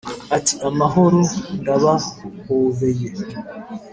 [0.37, 1.19] Uti amahoro
[1.59, 3.09] ndabahobeye